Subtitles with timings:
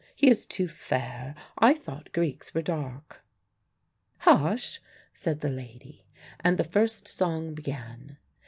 [0.15, 1.35] "He is too fair.
[1.59, 3.21] I thought Greeks were dark."
[4.21, 4.81] "Hush!"
[5.13, 6.05] said the lady,
[6.39, 8.17] and the first song began.